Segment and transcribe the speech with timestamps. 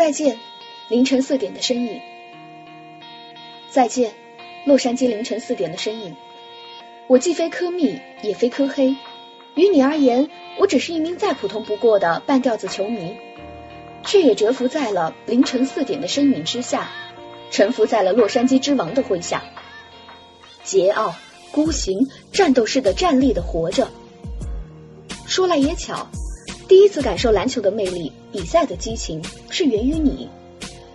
[0.00, 0.38] 再见，
[0.88, 2.00] 凌晨四点的身影。
[3.68, 4.14] 再见，
[4.64, 6.16] 洛杉矶凌晨四点的身影。
[7.06, 8.96] 我既非科密，也非科黑。
[9.54, 13.14] 于你而言，我只是一名再普通不过的半吊子球迷，
[14.02, 16.88] 却也蛰伏在了凌晨四点的身影之下，
[17.50, 19.42] 臣服在了洛杉矶之王的麾下。
[20.64, 21.12] 桀骜、
[21.52, 23.90] 孤行、战斗式的站立的活着。
[25.26, 26.08] 说来也巧。
[26.68, 30.28] 第一次感受篮球的魅力，比赛的激情是源于你。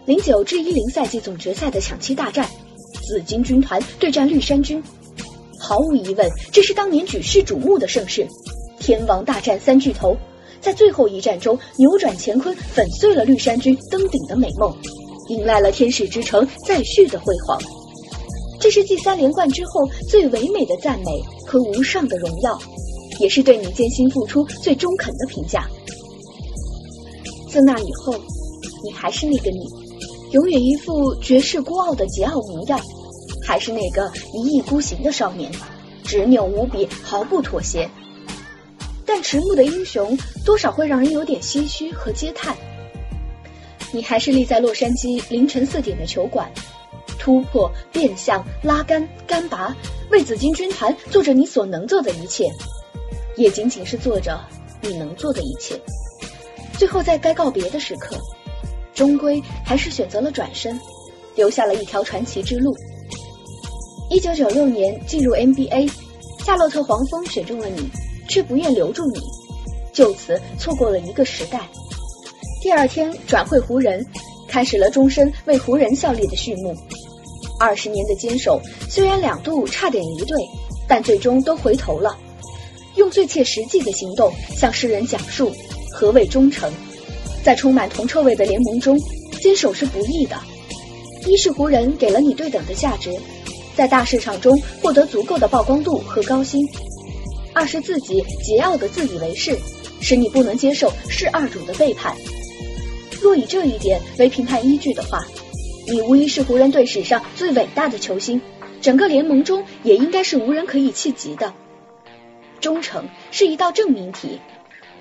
[0.05, 2.49] 零九至一零赛季总决赛的抢七大战，
[3.07, 4.83] 紫金军团对战绿衫军，
[5.59, 8.27] 毫无疑问，这是当年举世瞩目的盛世。
[8.79, 10.15] 天王大战三巨头，
[10.61, 14.75] 在最后一战中扭转乾坤，粉碎了绿衫军登顶的美梦，
[15.29, 17.59] 迎来了天使之城再续的辉煌。
[18.59, 21.05] 这是继三连冠之后最唯美的赞美
[21.47, 22.59] 和无上的荣耀。
[23.17, 25.65] 也是对你艰辛付出最中肯的评价。
[27.55, 28.13] 自那以后，
[28.83, 29.65] 你还是那个你，
[30.33, 32.77] 永远一副绝世孤傲的桀骜模样，
[33.47, 35.49] 还是那个一意孤行的少年，
[36.03, 37.89] 执拗无比，毫不妥协。
[39.05, 42.57] 但迟暮的英雄，多少会让人有点唏嘘和嗟叹。
[43.93, 46.51] 你还是立在洛杉矶凌晨四点的球馆，
[47.17, 49.73] 突破、变相、拉杆、干拔，
[50.11, 52.51] 为紫金军团做着你所能做的一切。
[53.37, 54.41] 也仅仅是做着
[54.81, 55.79] 你能做的一切，
[56.77, 58.17] 最后在该告别的时刻，
[58.93, 60.79] 终归还是选择了转身，
[61.35, 62.75] 留下了一条传奇之路。
[64.09, 65.91] 一九九六年进入 NBA，
[66.45, 67.89] 夏洛特黄蜂选中了你，
[68.29, 69.19] 却不愿留住你，
[69.93, 71.61] 就此错过了一个时代。
[72.61, 74.05] 第二天转会湖人，
[74.47, 76.75] 开始了终身为湖人效力的序幕。
[77.59, 80.37] 二十年的坚守，虽然两度差点离队，
[80.87, 82.17] 但最终都回头了。
[82.95, 85.51] 用最切实际的行动向世人讲述
[85.95, 86.69] 何谓忠诚。
[87.41, 88.99] 在充满铜臭味的联盟中，
[89.39, 90.35] 坚守是不易的。
[91.25, 93.15] 一是湖人给了你对等的价值，
[93.75, 96.61] 在大市场中获得足够的曝光度和高薪；
[97.53, 99.57] 二是自己桀骜的自以为是，
[100.01, 102.13] 使你不能接受是二主的背叛。
[103.21, 105.25] 若以这一点为评判依据的话，
[105.87, 108.41] 你无疑是湖人队史上最伟大的球星，
[108.81, 111.53] 整个联盟中也应该是无人可以企及的。
[112.59, 114.39] 忠诚是一道证明题，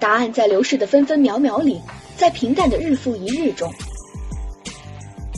[0.05, 1.81] 答案在流逝的分分秒秒里，
[2.19, 3.73] 在平淡的日复一日中。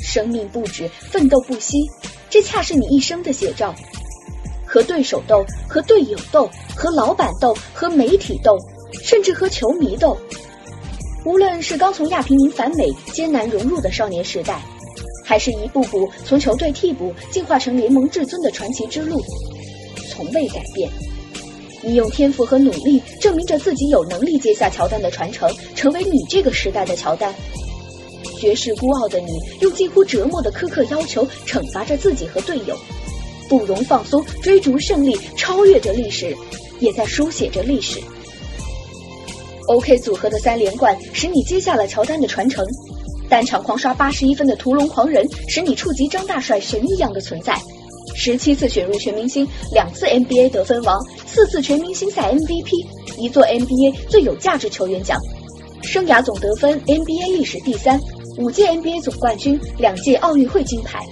[0.02, 1.78] 生命不止，奋斗不息，
[2.28, 3.72] 这恰是你一生的写照。
[4.66, 8.58] 和对手斗，和队友斗，和老板斗，和媒体斗，
[9.04, 10.18] 甚至和球迷斗。
[11.24, 14.60] 无论是刚从亚平宁返美艰难融入的少年时代，
[15.24, 19.22] 还是一步步从球队替补进化成联盟至尊的传奇之路，
[20.10, 20.90] 从未改变。
[21.82, 27.34] 你用天赋和努力证明着自己有能力接下乔丹的传承，成为你这个时代的乔丹。
[28.38, 32.76] 绝世孤傲的你，用近乎折磨的苛刻要求惩罚着自己和队友，
[33.48, 36.36] 不容放松，追逐胜利，超越着历史，
[36.80, 38.00] 也在书写着历史。
[39.68, 42.64] OK 组合的三连冠使你接下了乔丹的传承，
[43.28, 47.58] 单场狂刷八十一分的屠龙狂人使你触及张大帅神一样的存在。
[48.18, 52.86] 十七次选入全明星，两次 NBA 得分王，四次全明星赛 MVP，
[53.18, 55.20] 一座 NBA 最有价值球员奖，
[55.82, 58.00] 生涯总得分 NBA 历史第三，
[58.38, 61.06] 五届 NBA 总冠军，两届奥运会金牌，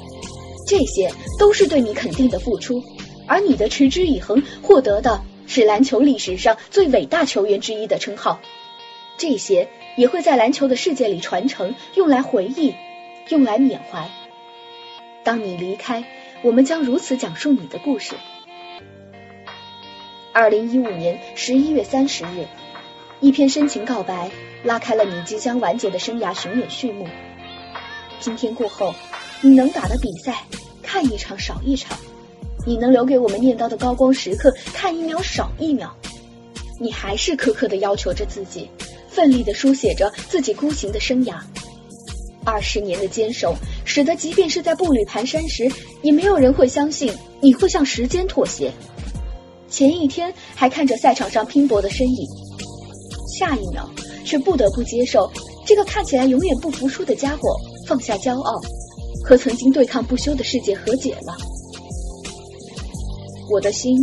[0.66, 2.82] 这些都是对你肯定的付出，
[3.28, 8.40] 而你的持之以恒获得的是篮球历史上最伟大球员之一的称号，
[9.18, 9.68] 这些
[9.98, 12.74] 也会在篮球的世界里传承，用来回忆，
[13.28, 14.08] 用来缅怀。
[15.22, 16.02] 当你离开。
[16.44, 18.16] 我们将如此讲述你的故事。
[20.30, 22.46] 二零一五年十一月三十日，
[23.20, 24.30] 一篇深情告白
[24.62, 27.08] 拉开了你即将完结的生涯巡演序幕。
[28.20, 28.94] 今天过后，
[29.40, 30.44] 你能打的比赛
[30.82, 31.96] 看一场少一场，
[32.66, 35.96] 你能留给我们念叨的高光时刻看一秒少一秒，
[36.78, 38.68] 你还是苛刻的要求着自己，
[39.08, 41.36] 奋力的书写着自己孤行的生涯。
[42.44, 45.70] 二十年的坚守，使得即便是在步履蹒跚时，
[46.02, 48.72] 也没有人会相信你会向时间妥协。
[49.68, 52.26] 前一天还看着赛场上拼搏的身影，
[53.38, 53.88] 下一秒
[54.24, 55.30] 却不得不接受
[55.66, 57.42] 这个看起来永远不服输的家伙
[57.86, 58.60] 放下骄傲，
[59.24, 61.36] 和曾经对抗不休的世界和解了。
[63.50, 63.96] 我的心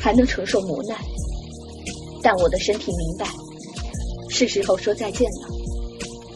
[0.00, 0.98] 还能承受磨难，
[2.22, 3.26] 但我的身体明白，
[4.28, 5.48] 是时候说再见了。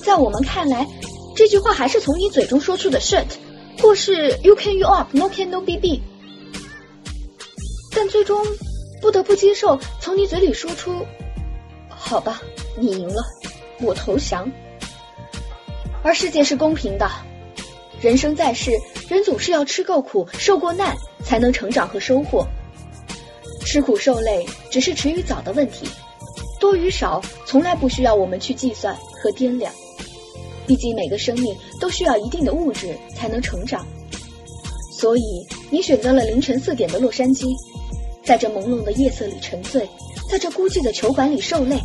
[0.02, 0.87] 在我们看来，
[1.37, 3.27] 这句话还是从你嘴中说出的 shit，
[3.81, 6.03] 或是 you can you up no can no b b，
[7.94, 8.44] 但最终。
[8.99, 11.05] 不得不接受从你嘴里说出
[11.87, 12.41] “好吧，
[12.79, 13.23] 你赢了，
[13.81, 14.50] 我投降”。
[16.03, 17.09] 而世界是公平的，
[18.00, 18.73] 人生在世，
[19.09, 22.47] 人总是要吃够苦、受过难，才能成长和收获。
[23.67, 25.87] 吃苦受累只是迟与早的问题，
[26.59, 29.71] 多与少从来不需要我们去计算和掂量。
[30.67, 33.87] 毕竟每个生命都需要一定的物质才能成长，
[34.99, 35.23] 所以
[35.71, 37.47] 你选择了凌晨四点的洛杉矶。
[38.25, 39.89] 在这朦胧的夜色里沉醉，
[40.29, 41.81] 在这孤寂的球馆里受累，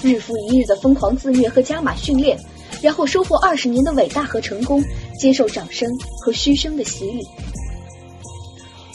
[0.00, 2.38] 日复一日的疯狂自虐和加码训练，
[2.80, 4.80] 然后收获二十年的伟大和成功，
[5.18, 5.90] 接受掌声
[6.20, 7.24] 和嘘声的洗礼。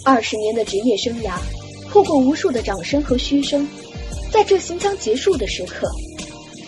[0.06, 1.34] 二十年的职业生涯，
[1.92, 3.68] 获过无数的掌声和嘘声，
[4.32, 5.90] 在这行将结束的时刻，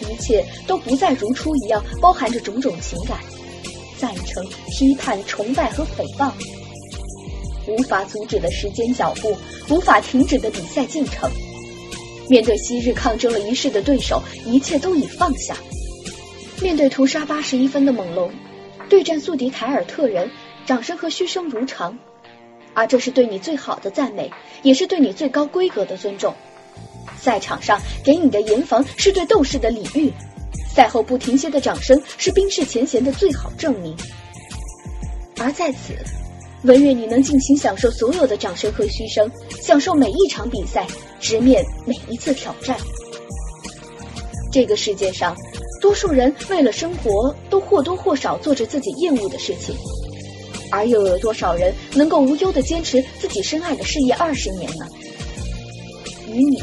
[0.01, 3.17] 一切都不再如初一样，包含着种种情感，
[3.97, 6.31] 赞成、批判、崇拜和诽谤。
[7.67, 9.37] 无法阻止的时间脚步，
[9.69, 11.29] 无法停止的比赛进程。
[12.27, 15.55] 面对昔日抗争了一世的对手，一切都已放下。
[16.61, 18.31] 面对屠杀八十一分的猛龙，
[18.89, 20.29] 对战宿敌凯尔特人，
[20.65, 21.97] 掌声和嘘声如常。
[22.73, 24.31] 而这是对你最好的赞美，
[24.61, 26.33] 也是对你最高规格的尊重。
[27.21, 30.11] 赛场上给你的严防，是对斗士的礼遇；
[30.73, 33.95] 赛后不停歇的掌声，是冰释前嫌的最好证明。
[35.37, 35.95] 而在此。
[36.63, 39.31] 文愿你能尽情享受所有的掌声和嘘声，
[39.61, 40.85] 享受每一场比赛，
[41.17, 42.75] 直面每一次挑战。
[44.51, 45.33] 这个世界上，
[45.81, 49.73] 多数人为了生活，都或多或少做着自己厌恶的事情，
[50.69, 54.85] 而又有多少人能够无忧的坚持自己深爱的事业二十年呢？
[56.27, 56.61] 与你，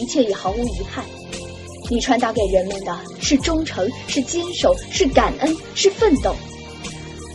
[0.00, 1.04] 一切也毫无遗憾。
[1.90, 6.34] 你传达给人们的是忠诚，是坚守，是感恩，是奋斗，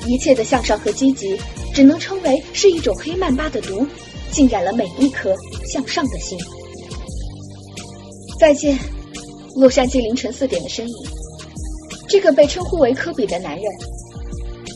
[0.08, 1.40] 一切的向上和积极。
[1.74, 3.86] 只能称为是一种黑曼巴的毒，
[4.32, 5.36] 浸染了每一颗
[5.66, 6.40] 向上的心。
[8.40, 8.80] 再见，
[9.56, 10.96] 洛杉矶凌晨四点的身影，
[12.08, 13.66] 这个被称呼为科比的男人。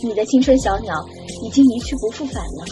[0.03, 0.94] 你的青春小鸟
[1.41, 2.65] 已经一去不复返了，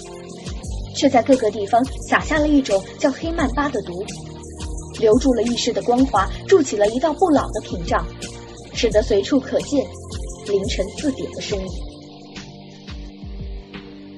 [0.93, 4.05] 却在各个地方撒下了一种叫黑曼巴的毒，
[4.99, 8.05] 留住了意识的光华，筑起了一道不老的屏障，
[8.73, 9.85] 使得随处可见
[10.47, 11.67] 凌晨四点的身影。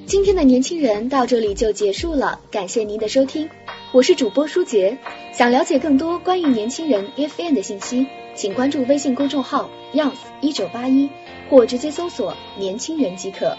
[0.06, 3.48] 今天的年轻人到这里就结束了，感谢您的收听，
[3.92, 4.98] 我是主播舒杰。
[5.34, 10.12] 想了解更多关于年轻人 FM 的信息，请关注微信公众号 “young
[10.42, 11.10] 一九八一，
[11.50, 13.56] 或直接搜索“年轻人”即可。